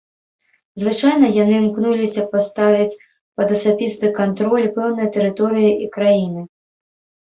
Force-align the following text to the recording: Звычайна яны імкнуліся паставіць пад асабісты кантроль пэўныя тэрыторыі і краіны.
Звычайна 0.83 1.29
яны 1.43 1.53
імкнуліся 1.63 2.25
паставіць 2.33 2.89
пад 3.37 3.47
асабісты 3.59 4.13
кантроль 4.19 4.67
пэўныя 4.81 5.07
тэрыторыі 5.17 5.71
і 5.87 5.97
краіны. 5.97 6.41